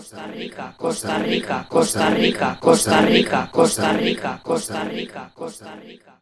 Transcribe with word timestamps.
Costa 0.00 0.32
Rica, 0.34 0.74
Costa 0.78 1.22
Rica, 1.22 1.66
Costa 1.68 2.14
Rica, 2.14 2.58
Costa 2.58 3.04
Rica, 3.04 3.50
Costa 3.52 3.98
Rica, 3.98 4.40
Costa 4.42 4.88
Rica, 4.88 5.30
Costa 5.34 5.78
Rica. 5.84 6.18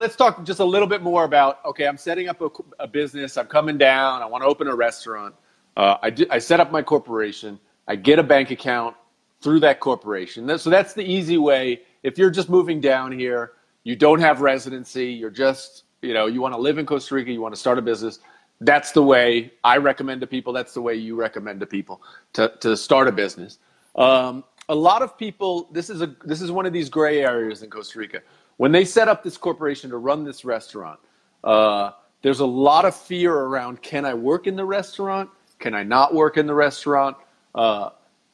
Let's 0.00 0.14
talk 0.14 0.44
just 0.44 0.60
a 0.60 0.64
little 0.64 0.86
bit 0.86 1.02
more 1.02 1.24
about 1.24 1.58
okay, 1.64 1.88
I'm 1.88 1.96
setting 1.96 2.28
up 2.28 2.40
a, 2.40 2.50
a 2.78 2.86
business, 2.86 3.36
I'm 3.36 3.48
coming 3.48 3.78
down, 3.78 4.22
I 4.22 4.26
want 4.26 4.44
to 4.44 4.48
open 4.48 4.68
a 4.68 4.76
restaurant. 4.76 5.34
Uh, 5.76 5.96
I, 6.04 6.14
I 6.30 6.38
set 6.38 6.60
up 6.60 6.70
my 6.70 6.82
corporation, 6.82 7.58
I 7.88 7.96
get 7.96 8.20
a 8.20 8.22
bank 8.22 8.52
account 8.52 8.94
through 9.40 9.58
that 9.60 9.80
corporation. 9.80 10.56
So 10.56 10.70
that's 10.70 10.94
the 10.94 11.02
easy 11.02 11.38
way. 11.38 11.80
If 12.04 12.16
you're 12.16 12.30
just 12.30 12.48
moving 12.48 12.80
down 12.80 13.10
here, 13.10 13.54
you 13.82 13.96
don't 13.96 14.20
have 14.20 14.40
residency, 14.40 15.06
you're 15.06 15.30
just, 15.30 15.82
you 16.00 16.14
know, 16.14 16.26
you 16.26 16.40
want 16.40 16.54
to 16.54 16.60
live 16.60 16.78
in 16.78 16.86
Costa 16.86 17.16
Rica, 17.16 17.32
you 17.32 17.40
want 17.40 17.56
to 17.56 17.60
start 17.60 17.78
a 17.78 17.82
business, 17.82 18.20
that's 18.64 18.92
the 18.92 19.02
way 19.02 19.52
I 19.64 19.76
recommend 19.76 20.20
to 20.20 20.26
people. 20.26 20.52
That's 20.52 20.74
the 20.74 20.82
way 20.82 20.94
you 20.94 21.16
recommend 21.16 21.60
to 21.60 21.66
people 21.66 22.02
to, 22.34 22.52
to 22.60 22.76
start 22.76 23.08
a 23.08 23.12
business. 23.12 23.58
Um, 23.96 24.44
a 24.68 24.74
lot 24.74 25.02
of 25.02 25.18
people, 25.18 25.68
this 25.72 25.90
is 25.90 26.02
a 26.02 26.14
this 26.24 26.40
is 26.40 26.50
one 26.50 26.66
of 26.66 26.72
these 26.72 26.88
gray 26.88 27.22
areas 27.22 27.62
in 27.62 27.70
Costa 27.70 27.98
Rica. 27.98 28.20
When 28.56 28.72
they 28.72 28.84
set 28.84 29.08
up 29.08 29.22
this 29.22 29.36
corporation 29.36 29.90
to 29.90 29.96
run 29.96 30.24
this 30.24 30.44
restaurant, 30.44 31.00
uh, 31.42 31.90
there's 32.22 32.40
a 32.40 32.46
lot 32.46 32.84
of 32.84 32.94
fear 32.94 33.34
around: 33.34 33.82
Can 33.82 34.04
I 34.04 34.14
work 34.14 34.46
in 34.46 34.56
the 34.56 34.64
restaurant? 34.64 35.28
Can 35.58 35.74
I 35.74 35.82
not 35.82 36.14
work 36.14 36.36
in 36.36 36.46
the 36.46 36.54
restaurant? 36.54 37.16
Uh, 37.54 37.90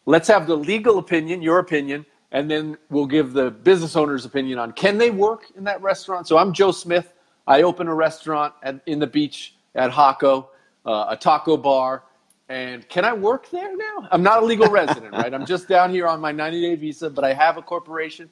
let's 0.07 0.29
have 0.29 0.47
the 0.47 0.57
legal 0.57 0.99
opinion, 0.99 1.43
your 1.43 1.59
opinion, 1.59 2.05
and 2.33 2.51
then 2.51 2.77
we'll 2.91 3.07
give 3.07 3.33
the 3.33 3.51
business 3.51 3.97
owner's 3.97 4.25
opinion 4.25 4.59
on 4.59 4.73
can 4.73 4.99
they 4.99 5.11
work 5.11 5.45
in 5.57 5.65
that 5.65 5.81
restaurant. 5.83 6.29
So 6.29 6.37
I'm 6.37 6.53
Joe 6.53 6.73
Smith. 6.73 7.15
I 7.47 7.63
open 7.63 7.89
a 7.89 7.95
restaurant 7.95 8.53
at, 8.63 8.81
in 8.85 8.99
the 8.99 9.07
beach 9.07 9.55
at 9.75 9.91
Jaco, 9.91 10.47
uh, 10.85 11.07
a 11.11 11.17
taco 11.17 11.57
bar. 11.57 12.05
And 12.49 12.89
can 12.89 13.05
I 13.05 13.13
work 13.13 13.51
there 13.51 13.77
now? 13.77 14.09
I'm 14.11 14.23
not 14.23 14.43
a 14.43 14.47
legal 14.47 14.69
resident, 14.69 15.13
right? 15.13 15.33
I'm 15.33 15.45
just 15.45 15.69
down 15.69 15.91
here 15.91 16.07
on 16.07 16.21
my 16.21 16.33
90 16.33 16.61
day 16.61 16.75
visa, 16.77 17.11
but 17.11 17.25
I 17.25 17.35
have 17.35 17.59
a 17.59 17.63
corporation. 17.63 18.31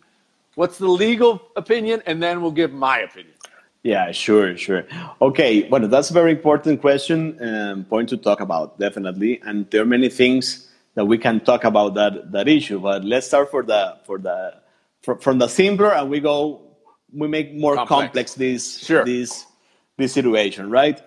What's 0.55 0.79
the 0.79 0.89
legal 0.89 1.43
opinion? 1.55 2.03
And 2.07 2.23
then 2.23 2.41
we'll 2.41 2.51
give 2.51 2.73
my 2.73 3.01
opinion. 3.01 3.35
Yeah, 3.83 4.11
sure, 4.11 4.57
sure. 4.57 4.85
Okay, 5.21 5.69
well, 5.69 5.87
that's 5.87 6.11
a 6.11 6.13
very 6.13 6.33
important 6.33 6.81
question, 6.81 7.39
um, 7.41 7.85
point 7.85 8.09
to 8.09 8.17
talk 8.17 8.41
about, 8.41 8.81
definitely. 8.81 9.41
And 9.43 9.71
there 9.71 9.83
are 9.83 9.87
many 9.87 10.09
things 10.09 10.67
that 10.97 11.05
we 11.05 11.19
can 11.19 11.39
talk 11.41 11.63
about 11.63 11.95
that 11.95 12.33
that 12.33 12.49
issue. 12.49 12.81
But 12.81 13.05
let's 13.05 13.29
start 13.29 13.51
for 13.51 13.63
the 13.63 13.99
for 14.05 14.19
the 14.19 14.55
for, 15.03 15.17
from 15.19 15.39
the 15.39 15.47
simpler, 15.47 15.93
and 15.93 16.11
we 16.11 16.19
go 16.19 16.63
we 17.13 17.29
make 17.29 17.55
more 17.55 17.77
complex, 17.77 18.01
complex 18.01 18.35
this 18.35 18.79
sure. 18.79 19.05
this 19.05 19.47
this 19.97 20.13
situation, 20.13 20.69
right? 20.69 21.01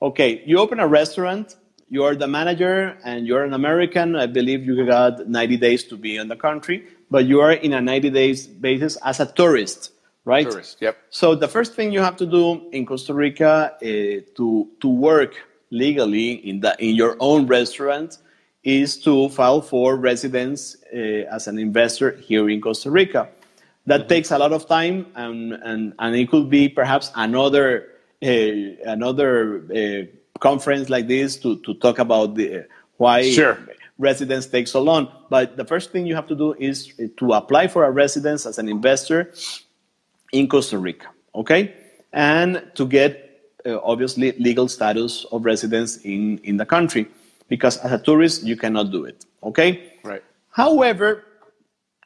Okay, 0.00 0.42
you 0.46 0.58
open 0.58 0.80
a 0.80 0.86
restaurant, 0.86 1.56
you're 1.88 2.14
the 2.14 2.26
manager, 2.26 2.98
and 3.04 3.26
you're 3.26 3.44
an 3.44 3.52
American. 3.52 4.16
I 4.16 4.26
believe 4.26 4.64
you 4.64 4.84
got 4.86 5.28
90 5.28 5.56
days 5.56 5.84
to 5.84 5.96
be 5.96 6.16
in 6.16 6.28
the 6.28 6.36
country, 6.36 6.86
but 7.10 7.26
you 7.26 7.40
are 7.40 7.52
in 7.52 7.72
a 7.72 7.80
90 7.80 8.10
days 8.10 8.46
basis 8.46 8.96
as 9.04 9.20
a 9.20 9.26
tourist, 9.26 9.92
right? 10.24 10.50
Tourist, 10.50 10.78
yep. 10.80 10.96
So 11.10 11.34
the 11.34 11.48
first 11.48 11.74
thing 11.74 11.92
you 11.92 12.00
have 12.00 12.16
to 12.16 12.26
do 12.26 12.68
in 12.72 12.86
Costa 12.86 13.14
Rica 13.14 13.74
uh, 13.74 13.86
to 14.36 14.68
to 14.80 14.88
work 14.88 15.34
legally 15.70 16.32
in 16.48 16.60
the 16.60 16.76
in 16.78 16.94
your 16.94 17.16
own 17.20 17.46
restaurant 17.46 18.18
is 18.66 18.98
to 18.98 19.28
file 19.28 19.60
for 19.60 19.96
residence 19.96 20.76
uh, 20.92 20.96
as 21.32 21.46
an 21.46 21.56
investor 21.56 22.10
here 22.16 22.50
in 22.50 22.60
Costa 22.60 22.90
Rica. 22.90 23.28
That 23.86 24.00
mm-hmm. 24.00 24.08
takes 24.08 24.32
a 24.32 24.38
lot 24.38 24.52
of 24.52 24.66
time, 24.66 25.06
and, 25.14 25.52
and, 25.52 25.94
and 26.00 26.16
it 26.16 26.28
could 26.28 26.50
be 26.50 26.68
perhaps 26.68 27.12
another 27.14 27.86
another 28.26 30.10
conference 30.38 30.88
like 30.90 31.06
this 31.08 31.36
to, 31.36 31.56
to 31.60 31.74
talk 31.74 31.98
about 31.98 32.34
the 32.34 32.66
why 32.96 33.30
sure. 33.30 33.58
residence 33.98 34.46
takes 34.46 34.70
so 34.70 34.82
long. 34.82 35.08
But 35.28 35.56
the 35.56 35.64
first 35.64 35.92
thing 35.92 36.06
you 36.06 36.14
have 36.14 36.26
to 36.28 36.36
do 36.36 36.54
is 36.58 36.92
to 37.18 37.32
apply 37.32 37.68
for 37.68 37.84
a 37.84 37.90
residence 37.90 38.46
as 38.46 38.58
an 38.58 38.68
investor 38.68 39.32
in 40.32 40.48
Costa 40.48 40.78
Rica, 40.78 41.08
okay? 41.34 41.74
And 42.12 42.70
to 42.74 42.86
get 42.86 43.52
uh, 43.66 43.78
obviously 43.82 44.32
legal 44.32 44.68
status 44.68 45.26
of 45.32 45.44
residence 45.44 45.98
in, 45.98 46.38
in 46.38 46.56
the 46.56 46.66
country 46.66 47.08
because 47.48 47.76
as 47.78 47.92
a 47.92 47.98
tourist 47.98 48.42
you 48.44 48.56
cannot 48.56 48.90
do 48.90 49.04
it, 49.04 49.24
okay? 49.42 49.92
Right. 50.02 50.22
However, 50.50 51.24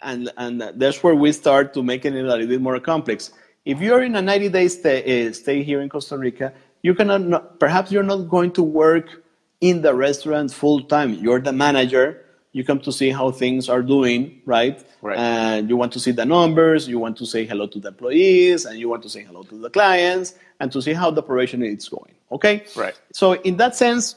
and, 0.03 0.31
and 0.37 0.63
that's 0.77 1.03
where 1.03 1.15
we 1.15 1.33
start 1.33 1.75
to 1.75 1.83
making 1.83 2.15
it 2.15 2.25
a 2.25 2.29
little 2.29 2.47
bit 2.47 2.61
more 2.61 2.81
complex 2.81 3.31
if 3.65 3.81
you're 3.81 4.03
in 4.03 4.17
a 4.17 4.23
90 4.23 4.49
day 4.49 4.69
stay, 4.69 5.29
uh, 5.29 5.33
stay 5.33 5.63
here 5.63 5.81
in 5.81 5.89
Costa 5.89 6.17
Rica, 6.17 6.53
you 6.83 6.95
cannot, 6.95 7.23
not, 7.23 7.61
perhaps 7.61 7.93
you're 7.93 8.03
not 8.03 8.29
going 8.29 8.53
to 8.53 8.63
work 8.63 9.23
in 9.61 9.83
the 9.83 9.95
restaurant 9.95 10.53
full 10.53 10.83
time. 10.83 11.15
You're 11.15 11.41
the 11.41 11.53
manager. 11.53 12.25
You 12.53 12.65
come 12.65 12.81
to 12.81 12.93
see 12.93 13.11
how 13.11 13.31
things 13.31 13.69
are 13.69 13.83
doing, 13.83 14.43
right? 14.45 14.85
Right. 15.03 15.19
And 15.19 15.69
you 15.69 15.77
want 15.77 15.93
to 15.93 16.01
see 16.01 16.11
the 16.11 16.25
numbers. 16.25 16.89
You 16.89 16.99
want 16.99 17.17
to 17.19 17.27
say 17.27 17.45
hello 17.45 17.67
to 17.69 17.79
the 17.79 17.89
employees, 17.89 18.65
and 18.65 18.79
you 18.79 18.89
want 18.89 19.03
to 19.05 19.09
say 19.09 19.23
hello 19.23 19.45
to 19.45 19.55
the 19.57 19.71
clients, 19.71 20.35
and 20.59 20.73
to 20.73 20.83
see 20.83 20.93
how 20.93 21.11
the 21.11 21.23
operation 21.23 21.63
is 21.63 21.89
going. 21.89 22.15
Okay. 22.33 22.65
Right. 22.75 22.99
So 23.13 23.35
in 23.35 23.57
that 23.59 23.77
sense, 23.77 24.17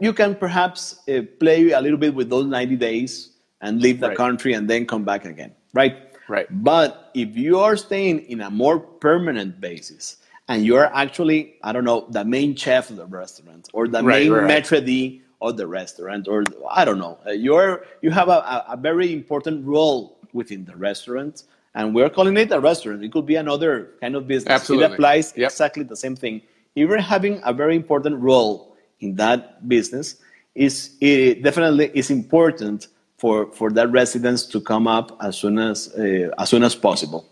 you 0.00 0.12
can 0.12 0.34
perhaps 0.34 1.06
uh, 1.08 1.22
play 1.38 1.72
a 1.72 1.80
little 1.80 1.98
bit 1.98 2.14
with 2.14 2.30
those 2.30 2.46
90 2.46 2.76
days 2.76 3.30
and 3.60 3.80
leave 3.82 4.00
the 4.00 4.08
right. 4.08 4.16
country 4.16 4.54
and 4.54 4.68
then 4.68 4.86
come 4.86 5.04
back 5.04 5.24
again, 5.24 5.52
right? 5.74 6.11
Right. 6.32 6.46
But 6.64 7.10
if 7.12 7.36
you 7.36 7.58
are 7.58 7.76
staying 7.76 8.20
in 8.20 8.40
a 8.40 8.50
more 8.50 8.80
permanent 8.80 9.60
basis 9.60 10.16
and 10.48 10.64
you're 10.64 10.86
actually, 10.86 11.56
I 11.62 11.72
don't 11.74 11.84
know, 11.84 12.06
the 12.08 12.24
main 12.24 12.56
chef 12.56 12.88
of 12.88 12.96
the 12.96 13.04
restaurant 13.04 13.68
or 13.74 13.86
the 13.86 14.02
right, 14.02 14.22
main 14.22 14.32
right. 14.32 14.46
maitre 14.46 14.80
d' 14.80 15.20
of 15.42 15.58
the 15.58 15.66
restaurant, 15.66 16.28
or 16.28 16.44
I 16.70 16.86
don't 16.86 16.98
know, 16.98 17.18
uh, 17.26 17.32
you're 17.32 17.84
you 18.00 18.10
have 18.12 18.28
a, 18.28 18.64
a 18.66 18.78
very 18.78 19.12
important 19.12 19.66
role 19.66 20.16
within 20.32 20.64
the 20.64 20.76
restaurant. 20.88 21.44
And 21.74 21.94
we're 21.94 22.08
calling 22.08 22.36
it 22.38 22.50
a 22.50 22.60
restaurant. 22.60 23.04
It 23.04 23.12
could 23.12 23.26
be 23.26 23.36
another 23.36 23.90
kind 24.00 24.14
of 24.16 24.26
business. 24.26 24.52
Absolutely. 24.52 24.86
It 24.86 24.92
applies 24.92 25.34
yep. 25.36 25.50
exactly 25.50 25.84
the 25.84 25.96
same 25.96 26.16
thing. 26.16 26.40
If 26.74 26.88
you're 26.88 26.98
having 27.14 27.42
a 27.44 27.52
very 27.52 27.76
important 27.76 28.16
role 28.20 28.74
in 29.00 29.16
that 29.16 29.68
business, 29.68 30.16
is 30.54 30.96
it 31.00 31.42
definitely 31.42 31.90
is 31.92 32.10
important 32.10 32.88
for, 33.22 33.52
for 33.52 33.70
that 33.70 33.88
residence 33.92 34.44
to 34.44 34.60
come 34.60 34.88
up 34.88 35.16
as 35.22 35.38
soon 35.38 35.56
as, 35.56 35.94
uh, 35.94 36.28
as 36.42 36.48
soon 36.50 36.64
as 36.64 36.74
possible. 36.74 37.24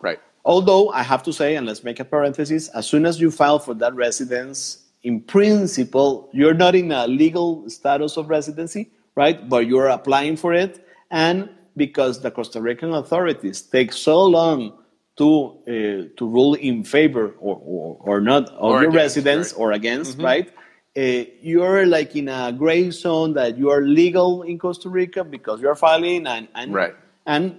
Right. 0.00 0.20
Although 0.44 0.90
I 0.90 1.02
have 1.02 1.24
to 1.24 1.32
say, 1.32 1.56
and 1.56 1.66
let's 1.66 1.82
make 1.82 1.98
a 1.98 2.04
parenthesis, 2.04 2.68
as 2.68 2.86
soon 2.86 3.04
as 3.04 3.20
you 3.20 3.32
file 3.32 3.58
for 3.58 3.74
that 3.82 3.94
residence, 3.96 4.84
in 5.02 5.20
principle, 5.20 6.30
you're 6.32 6.54
not 6.54 6.76
in 6.76 6.92
a 6.92 7.08
legal 7.08 7.68
status 7.68 8.16
of 8.16 8.30
residency, 8.30 8.92
right? 9.16 9.48
But 9.48 9.66
you're 9.66 9.88
applying 9.88 10.36
for 10.36 10.54
it. 10.54 10.86
And 11.10 11.48
because 11.76 12.20
the 12.20 12.30
Costa 12.30 12.60
Rican 12.60 12.94
authorities 12.94 13.60
take 13.60 13.92
so 13.92 14.24
long 14.24 14.78
to 15.16 15.28
uh, 15.66 16.14
to 16.18 16.22
rule 16.36 16.54
in 16.54 16.84
favor 16.84 17.34
or, 17.40 17.56
or, 17.72 17.96
or 18.08 18.20
not 18.20 18.50
of 18.50 18.70
or 18.70 18.82
your 18.82 18.90
against, 18.90 19.16
residence 19.16 19.52
right. 19.52 19.60
or 19.60 19.72
against, 19.72 20.12
mm-hmm. 20.12 20.30
right? 20.30 20.52
Uh, 20.96 21.24
you're 21.42 21.86
like 21.86 22.14
in 22.14 22.28
a 22.28 22.52
gray 22.52 22.90
zone 22.90 23.34
that 23.34 23.58
you 23.58 23.70
are 23.70 23.82
legal 23.82 24.42
in 24.42 24.58
Costa 24.58 24.88
Rica 24.88 25.24
because 25.24 25.60
you're 25.60 25.74
filing 25.74 26.26
and, 26.26 26.46
and 26.54 26.72
right. 26.72 26.94
and 27.26 27.58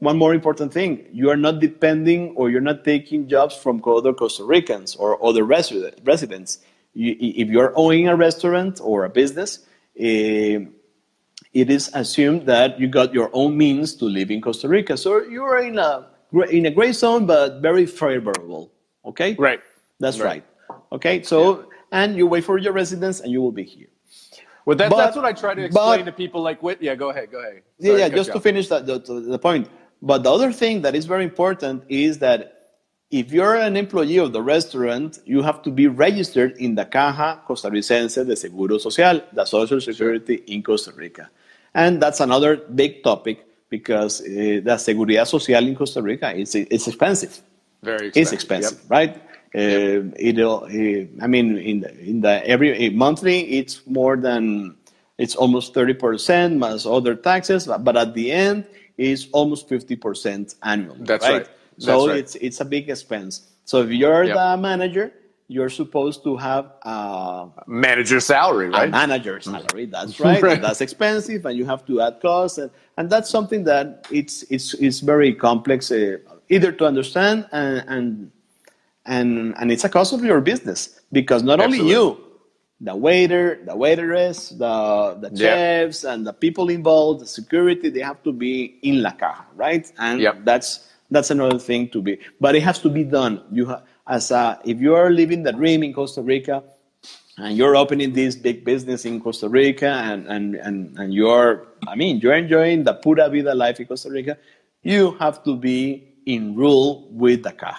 one 0.00 0.18
more 0.18 0.34
important 0.34 0.72
thing 0.72 1.06
you 1.12 1.30
are 1.30 1.36
not 1.36 1.60
depending 1.60 2.34
or 2.34 2.50
you're 2.50 2.60
not 2.60 2.84
taking 2.84 3.28
jobs 3.28 3.54
from 3.56 3.80
other 3.86 4.12
Costa 4.12 4.42
Ricans 4.42 4.96
or 4.96 5.24
other 5.24 5.44
resident, 5.44 5.98
residents. 6.02 6.58
You, 6.92 7.16
if 7.20 7.48
you're 7.48 7.72
owning 7.76 8.08
a 8.08 8.16
restaurant 8.16 8.80
or 8.82 9.04
a 9.04 9.08
business, 9.08 9.60
uh, 9.98 10.66
it 11.54 11.70
is 11.70 11.88
assumed 11.94 12.46
that 12.46 12.80
you 12.80 12.88
got 12.88 13.14
your 13.14 13.30
own 13.32 13.56
means 13.56 13.94
to 13.96 14.06
live 14.06 14.30
in 14.30 14.40
Costa 14.40 14.66
Rica. 14.66 14.96
So 14.96 15.22
you 15.22 15.44
are 15.44 15.60
in 15.60 15.78
a 15.78 16.08
in 16.50 16.66
a 16.66 16.70
gray 16.70 16.92
zone, 16.92 17.26
but 17.26 17.60
very 17.60 17.86
favorable. 17.86 18.72
Okay, 19.04 19.34
right. 19.38 19.60
That's 20.00 20.18
right. 20.18 20.42
right. 20.68 20.78
Okay, 20.90 21.22
so. 21.22 21.68
And 21.92 22.16
you 22.16 22.26
wait 22.26 22.44
for 22.44 22.58
your 22.58 22.72
residence 22.72 23.20
and 23.20 23.30
you 23.30 23.40
will 23.40 23.52
be 23.52 23.62
here. 23.62 23.86
Well, 24.64 24.76
that, 24.76 24.90
but, 24.90 24.96
that's 24.96 25.16
what 25.16 25.24
I 25.24 25.32
try 25.32 25.54
to 25.54 25.64
explain 25.64 26.00
but, 26.00 26.06
to 26.06 26.12
people. 26.12 26.42
Like, 26.42 26.58
yeah, 26.80 26.94
go 26.94 27.10
ahead, 27.10 27.30
go 27.30 27.38
ahead. 27.38 27.62
Sorry, 27.80 28.00
yeah, 28.00 28.06
yeah. 28.06 28.14
Just 28.14 28.32
to 28.32 28.40
finish 28.40 28.68
that, 28.68 28.86
the, 28.86 28.98
the 28.98 29.38
point. 29.38 29.68
But 30.00 30.24
the 30.24 30.32
other 30.32 30.52
thing 30.52 30.82
that 30.82 30.94
is 30.94 31.06
very 31.06 31.24
important 31.24 31.84
is 31.88 32.18
that 32.18 32.62
if 33.12 33.30
you're 33.30 33.56
an 33.56 33.76
employee 33.76 34.18
of 34.18 34.32
the 34.32 34.42
restaurant, 34.42 35.18
you 35.26 35.42
have 35.42 35.62
to 35.62 35.70
be 35.70 35.86
registered 35.86 36.56
in 36.56 36.74
the 36.74 36.84
Caja 36.84 37.40
Costarricense 37.46 38.26
de 38.26 38.34
Seguro 38.34 38.78
Social, 38.78 39.20
the 39.32 39.44
Social 39.44 39.80
Security 39.80 40.36
in 40.46 40.62
Costa 40.62 40.92
Rica. 40.92 41.30
And 41.74 42.00
that's 42.02 42.20
another 42.20 42.56
big 42.56 43.02
topic 43.02 43.44
because 43.68 44.22
uh, 44.22 44.24
the 44.24 44.76
Seguridad 44.76 45.26
Social 45.26 45.66
in 45.66 45.74
Costa 45.76 46.00
Rica 46.02 46.32
is 46.32 46.54
it's 46.54 46.88
expensive. 46.88 47.40
Very 47.82 48.08
expensive. 48.08 48.22
It's 48.22 48.32
expensive, 48.32 48.78
yep. 48.82 48.90
right? 48.90 49.22
Uh, 49.54 50.08
it'll, 50.16 50.64
uh, 50.64 51.22
I 51.22 51.26
mean, 51.26 51.58
in 51.58 51.80
the, 51.80 51.98
in 52.00 52.20
the 52.22 52.46
every 52.46 52.88
monthly, 52.90 53.58
it's 53.58 53.86
more 53.86 54.16
than 54.16 54.76
it's 55.18 55.36
almost 55.36 55.74
thirty 55.74 55.92
percent 55.94 56.58
plus 56.58 56.86
other 56.86 57.14
taxes, 57.14 57.68
but 57.80 57.96
at 57.96 58.14
the 58.14 58.32
end, 58.32 58.66
it's 58.96 59.28
almost 59.32 59.68
fifty 59.68 59.96
percent 59.96 60.54
annually. 60.62 61.00
That's 61.02 61.24
right. 61.24 61.32
right. 61.32 61.48
So 61.78 62.08
right. 62.08 62.18
it's 62.18 62.34
it's 62.36 62.60
a 62.60 62.64
big 62.64 62.88
expense. 62.88 63.50
So 63.64 63.82
if 63.82 63.90
you're 63.90 64.24
yep. 64.24 64.36
the 64.36 64.56
manager, 64.56 65.12
you're 65.48 65.70
supposed 65.70 66.24
to 66.24 66.36
have 66.36 66.72
a, 66.82 67.48
Manager 67.66 68.20
salary, 68.20 68.68
a 68.68 68.70
right? 68.70 68.90
manager 68.90 69.40
salary. 69.40 69.86
That's 69.86 70.18
right. 70.26 70.42
Right. 70.42 70.62
That's 70.62 70.80
expensive, 70.80 71.44
and 71.44 71.56
you 71.56 71.66
have 71.66 71.84
to 71.86 72.00
add 72.00 72.20
costs, 72.20 72.58
and, 72.58 72.70
and 72.96 73.10
that's 73.10 73.28
something 73.28 73.64
that 73.64 74.06
it's 74.10 74.44
it's 74.44 74.74
it's 74.74 75.00
very 75.00 75.34
complex, 75.34 75.90
uh, 75.90 76.16
either 76.48 76.72
to 76.72 76.86
understand 76.86 77.46
and 77.52 77.84
and 77.86 78.32
and 79.06 79.54
and 79.58 79.72
it's 79.72 79.84
a 79.84 79.88
cost 79.88 80.12
of 80.12 80.24
your 80.24 80.40
business 80.40 81.00
because 81.12 81.42
not 81.42 81.60
only 81.60 81.78
you, 81.80 82.18
the 82.80 82.94
waiter, 82.94 83.60
the 83.64 83.76
waitress, 83.76 84.50
the 84.50 85.16
the 85.20 85.30
chefs, 85.36 86.04
and 86.04 86.26
the 86.26 86.32
people 86.32 86.68
involved, 86.70 87.20
the 87.22 87.26
security, 87.26 87.90
they 87.90 88.00
have 88.00 88.22
to 88.24 88.32
be 88.32 88.78
in 88.82 89.02
la 89.02 89.12
caja, 89.12 89.44
right? 89.54 89.90
And 89.98 90.20
Yep. 90.20 90.44
that's 90.44 90.88
that's 91.10 91.30
another 91.30 91.58
thing 91.58 91.88
to 91.90 92.02
be, 92.02 92.18
but 92.40 92.54
it 92.56 92.62
has 92.62 92.78
to 92.80 92.88
be 92.88 93.04
done. 93.04 93.42
You 93.52 93.66
ha- 93.66 93.82
as 94.08 94.30
a, 94.30 94.60
if 94.64 94.80
you 94.80 94.94
are 94.94 95.10
living 95.10 95.42
the 95.42 95.52
dream 95.52 95.82
in 95.82 95.92
Costa 95.92 96.22
Rica, 96.22 96.62
and 97.38 97.56
you're 97.56 97.76
opening 97.76 98.12
this 98.12 98.34
big 98.36 98.64
business 98.64 99.04
in 99.04 99.20
Costa 99.20 99.48
Rica, 99.48 99.88
and 99.88 100.26
and 100.26 100.54
and 100.56 100.98
and 100.98 101.14
you're, 101.14 101.66
I 101.86 101.94
mean, 101.96 102.20
you're 102.20 102.34
enjoying 102.34 102.84
the 102.84 102.94
pura 102.94 103.28
vida 103.28 103.54
life 103.54 103.80
in 103.80 103.86
Costa 103.86 104.10
Rica, 104.10 104.38
you 104.82 105.12
have 105.18 105.42
to 105.44 105.56
be 105.56 106.08
in 106.26 106.54
rule 106.54 107.08
with 107.10 107.42
the 107.42 107.52
caja 107.52 107.78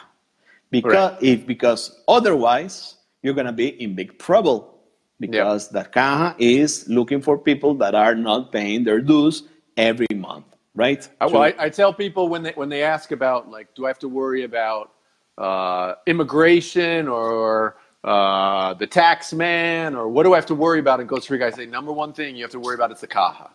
because 0.73 1.17
if 1.21 1.45
because 1.45 2.01
otherwise 2.07 2.95
you're 3.21 3.35
gonna 3.35 3.53
be 3.53 3.69
in 3.81 3.95
big 3.95 4.17
trouble 4.17 4.73
because 5.19 5.69
the 5.69 5.83
caja 5.85 6.35
is 6.39 6.89
looking 6.89 7.21
for 7.21 7.37
people 7.37 7.75
that 7.75 7.95
are 7.95 8.15
not 8.15 8.51
paying 8.51 8.83
their 8.83 8.99
dues 8.99 9.43
every 9.77 10.07
month, 10.15 10.45
right? 10.75 11.07
I, 11.21 11.27
well, 11.27 11.43
I, 11.43 11.53
I 11.57 11.69
tell 11.69 11.93
people 11.93 12.27
when 12.27 12.43
they 12.43 12.51
when 12.55 12.69
they 12.69 12.83
ask 12.83 13.11
about 13.11 13.49
like, 13.49 13.73
do 13.75 13.85
I 13.85 13.89
have 13.89 13.99
to 13.99 14.09
worry 14.09 14.43
about 14.43 14.91
uh, 15.37 15.93
immigration 16.07 17.07
or 17.07 17.77
uh, 18.03 18.73
the 18.73 18.87
tax 18.87 19.31
man 19.31 19.95
or 19.95 20.09
what 20.09 20.23
do 20.23 20.33
I 20.33 20.37
have 20.37 20.47
to 20.47 20.55
worry 20.55 20.79
about 20.79 20.99
in 20.99 21.07
Costa 21.07 21.33
Rica? 21.33 21.45
I 21.45 21.51
say 21.51 21.65
number 21.67 21.93
one 21.93 22.13
thing 22.13 22.35
you 22.35 22.43
have 22.43 22.51
to 22.51 22.59
worry 22.59 22.75
about 22.75 22.91
is 22.91 22.99
the 22.99 23.07
caja. 23.07 23.51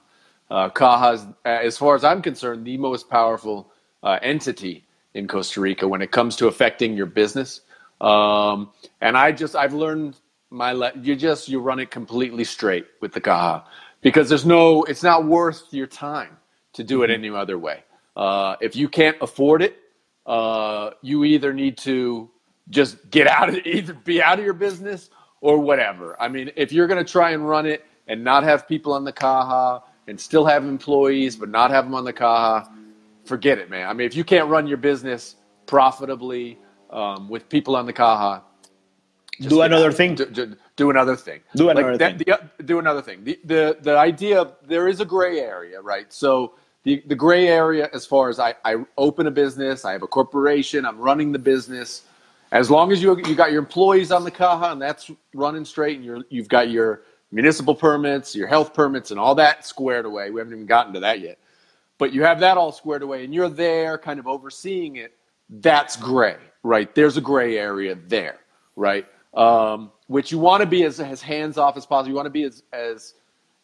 Uh, 0.50 0.70
caja 0.70 1.14
is, 1.14 1.26
as 1.44 1.76
far 1.76 1.94
as 1.96 2.04
I'm 2.04 2.22
concerned, 2.22 2.64
the 2.64 2.78
most 2.78 3.10
powerful 3.10 3.70
uh, 4.02 4.18
entity 4.22 4.87
in 5.14 5.26
Costa 5.28 5.60
Rica 5.60 5.86
when 5.88 6.02
it 6.02 6.10
comes 6.10 6.36
to 6.36 6.48
affecting 6.48 6.94
your 6.96 7.06
business. 7.06 7.62
Um, 8.00 8.70
and 9.00 9.16
I 9.16 9.32
just 9.32 9.56
I've 9.56 9.74
learned 9.74 10.16
my 10.50 10.72
le- 10.72 10.92
you 11.02 11.16
just 11.16 11.48
you 11.48 11.60
run 11.60 11.78
it 11.80 11.90
completely 11.90 12.44
straight 12.44 12.86
with 13.00 13.12
the 13.12 13.20
caja 13.20 13.64
because 14.00 14.28
there's 14.28 14.46
no 14.46 14.84
it's 14.84 15.02
not 15.02 15.26
worth 15.26 15.64
your 15.72 15.86
time 15.86 16.36
to 16.74 16.84
do 16.84 17.02
it 17.02 17.10
any 17.10 17.28
other 17.28 17.58
way. 17.58 17.82
Uh, 18.16 18.56
if 18.60 18.76
you 18.76 18.88
can't 18.88 19.16
afford 19.20 19.62
it, 19.62 19.76
uh, 20.26 20.90
you 21.02 21.24
either 21.24 21.52
need 21.52 21.76
to 21.78 22.30
just 22.70 23.10
get 23.10 23.26
out 23.26 23.48
of 23.48 23.56
either 23.66 23.94
be 23.94 24.22
out 24.22 24.38
of 24.38 24.44
your 24.44 24.54
business 24.54 25.10
or 25.40 25.58
whatever. 25.58 26.20
I 26.20 26.28
mean, 26.28 26.50
if 26.56 26.72
you're 26.72 26.86
going 26.86 27.04
to 27.04 27.10
try 27.10 27.30
and 27.30 27.48
run 27.48 27.66
it 27.66 27.84
and 28.06 28.24
not 28.24 28.44
have 28.44 28.68
people 28.68 28.92
on 28.92 29.04
the 29.04 29.12
caja 29.12 29.82
and 30.06 30.20
still 30.20 30.44
have 30.46 30.64
employees 30.64 31.36
but 31.36 31.48
not 31.48 31.70
have 31.70 31.84
them 31.84 31.94
on 31.94 32.04
the 32.04 32.12
caja, 32.12 32.70
forget 33.28 33.58
it, 33.58 33.70
man. 33.70 33.88
I 33.88 33.94
mean, 33.94 34.06
if 34.06 34.16
you 34.16 34.24
can't 34.24 34.48
run 34.48 34.66
your 34.68 34.78
business 34.78 35.36
profitably 35.66 36.58
um, 36.90 37.28
with 37.28 37.48
people 37.48 37.76
on 37.76 37.86
the 37.86 37.94
caja, 37.94 38.42
do 39.40 39.62
another 39.62 39.92
thing. 39.92 40.14
Do, 40.16 40.26
do, 40.26 40.56
do 40.76 40.90
another 40.90 41.16
thing. 41.16 41.40
Do 41.56 41.70
another 41.70 41.96
that- 41.98 42.18
thing. 42.18 42.26
the- 42.58 42.64
do 42.64 42.78
another 42.80 43.02
thing. 43.02 43.24
The, 43.24 43.38
the 43.44 43.78
the 43.82 43.98
idea 43.98 44.52
there 44.66 44.88
is 44.88 45.00
a 45.00 45.04
gray 45.04 45.40
area, 45.40 45.80
right? 45.80 46.12
So 46.12 46.54
the 46.84 47.02
the 47.06 47.14
gray 47.14 47.48
area 47.48 47.88
as 47.94 48.06
far 48.06 48.30
as 48.30 48.40
I, 48.40 48.54
I 48.64 48.76
open 48.98 49.26
a 49.28 49.30
business, 49.30 49.84
I 49.84 49.92
have 49.92 50.02
a 50.02 50.08
corporation, 50.08 50.86
I'm 50.86 50.98
running 50.98 51.32
the 51.32 51.38
business. 51.38 52.02
As 52.52 52.70
long 52.70 52.92
as 52.92 53.02
you 53.02 53.16
you 53.26 53.34
got 53.36 53.52
your 53.52 53.60
employees 53.60 54.10
on 54.12 54.24
the 54.24 54.30
caja 54.30 54.72
and 54.72 54.82
that's 54.82 55.10
running 55.34 55.64
straight, 55.64 55.96
and 55.96 56.04
you're 56.04 56.22
you've 56.30 56.48
got 56.48 56.70
your 56.70 57.02
municipal 57.32 57.74
permits, 57.74 58.34
your 58.34 58.48
health 58.48 58.74
permits, 58.74 59.10
and 59.12 59.20
all 59.20 59.34
that 59.36 59.66
squared 59.66 60.06
away. 60.06 60.30
We 60.30 60.40
haven't 60.40 60.54
even 60.54 60.66
gotten 60.66 60.94
to 60.94 61.00
that 61.00 61.20
yet 61.20 61.38
but 61.98 62.12
you 62.12 62.22
have 62.22 62.40
that 62.40 62.56
all 62.56 62.72
squared 62.72 63.02
away 63.02 63.24
and 63.24 63.34
you're 63.34 63.48
there 63.48 63.98
kind 63.98 64.20
of 64.20 64.26
overseeing 64.26 64.96
it 64.96 65.14
that's 65.50 65.96
gray 65.96 66.36
right? 66.62 66.94
There's 66.94 67.16
a 67.16 67.20
gray 67.22 67.58
area 67.58 67.96
there 68.08 68.40
right? 68.76 69.06
Um, 69.34 69.92
which 70.08 70.32
you 70.32 70.38
want 70.38 70.62
to 70.62 70.66
be 70.66 70.84
as, 70.84 71.00
as 71.00 71.20
hands 71.22 71.58
off 71.58 71.76
as 71.76 71.86
possible. 71.86 72.10
You 72.10 72.14
want 72.16 72.26
to 72.26 72.30
be 72.30 72.44
as, 72.44 72.62
as 72.72 73.14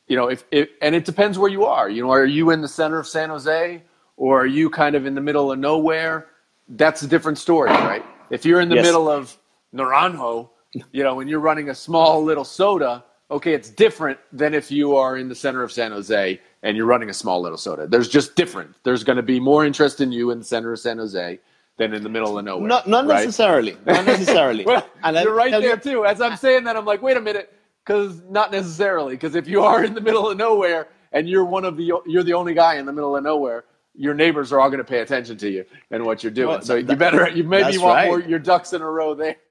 you 0.09 0.17
know 0.17 0.29
if, 0.29 0.45
if 0.53 0.69
and 0.83 0.95
it 0.95 1.05
depends 1.05 1.39
where 1.39 1.51
you 1.51 1.65
are. 1.65 1.89
You 1.91 2.03
know 2.03 2.11
are 2.13 2.25
you 2.27 2.51
in 2.51 2.61
the 2.61 2.69
center 2.69 2.99
of 2.99 3.07
san 3.07 3.31
jose 3.31 3.83
or 4.17 4.43
are 4.43 4.47
you 4.47 4.71
kind 4.71 4.95
of 4.95 5.07
in 5.07 5.15
the 5.15 5.21
middle 5.21 5.53
of 5.53 5.59
nowhere? 5.59 6.29
That's 6.69 7.03
a 7.03 7.09
different 7.09 7.39
story 7.39 7.71
right? 7.71 8.05
If 8.31 8.45
you're 8.45 8.61
in 8.61 8.69
the 8.69 8.77
Yes. 8.77 8.85
middle 8.85 9.09
of 9.09 9.37
naranjo 9.75 10.51
you 10.93 11.03
know 11.05 11.21
and 11.21 11.31
you're 11.31 11.41
running 11.41 11.71
a 11.71 11.75
small 11.75 12.23
little 12.25 12.45
soda 12.45 13.05
okay 13.31 13.55
it's 13.55 13.71
different 13.71 14.19
than 14.33 14.55
if 14.55 14.71
you 14.71 14.97
are 14.97 15.17
in 15.19 15.29
the 15.29 15.35
center 15.35 15.63
of 15.63 15.73
san 15.73 15.93
jose 15.93 16.41
and 16.65 16.77
you're 16.77 16.87
running 16.87 17.11
a 17.11 17.15
small 17.15 17.41
little 17.41 17.59
soda 17.59 17.87
there's 17.87 18.09
just 18.09 18.35
different 18.35 18.75
there's 18.85 19.05
going 19.05 19.17
to 19.17 19.23
be 19.23 19.39
more 19.39 19.65
interest 19.65 20.01
in 20.01 20.11
you 20.11 20.33
in 20.33 20.41
the 20.41 20.45
center 20.45 20.73
of 20.73 20.79
san 20.81 20.99
jose 20.99 21.39
than 21.77 21.93
in 21.95 22.03
the 22.03 22.09
middle 22.09 22.39
of 22.39 22.45
nowhere 22.45 22.69
not 22.69 22.89
not 22.89 23.07
right? 23.07 23.25
necessarily, 23.25 23.77
not 23.87 24.05
necessarily. 24.07 24.65
well, 24.65 24.87
And 25.03 25.17
you're 25.17 25.35
right 25.35 25.51
there 25.51 25.71
you- 25.71 25.77
too. 25.77 26.07
As 26.07 26.21
I'm 26.21 26.37
saying 26.37 26.65
that, 26.65 26.77
I'm 26.77 26.85
like, 26.85 27.03
wait 27.03 27.17
a 27.17 27.21
minute, 27.21 27.53
because 27.85 28.23
not 28.31 28.53
necessarily. 28.53 29.15
Because 29.15 29.35
if 29.35 29.49
you 29.49 29.63
are 29.63 29.85
in 29.85 29.93
the 29.95 30.01
middle 30.01 30.31
of 30.31 30.37
nowhere 30.39 30.87
and 31.13 31.29
you're 31.29 31.45
one 31.45 31.65
of 31.65 31.77
the 31.77 31.93
you're 32.07 32.23
the 32.23 32.33
only 32.35 32.55
guy 32.55 32.77
in 32.77 32.87
the 32.87 32.93
middle 32.93 33.17
of 33.17 33.25
nowhere, 33.25 33.65
your 33.97 34.15
neighbors 34.15 34.53
are 34.53 34.61
all 34.61 34.69
going 34.71 34.79
to 34.79 34.85
pay 34.85 35.01
attention 35.01 35.37
to 35.39 35.51
you 35.51 35.65
and 35.91 36.05
what 36.05 36.23
you're 36.23 36.31
doing. 36.33 36.49
Well, 36.49 36.63
so 36.63 36.81
that- 36.81 36.89
you 36.93 36.97
better 36.97 37.29
you 37.29 37.43
maybe 37.43 37.77
want 37.79 37.95
right. 37.97 38.07
more 38.07 38.21
your 38.21 38.39
ducks 38.39 38.73
in 38.73 38.81
a 38.81 38.89
row 38.89 39.15
there. 39.15 39.35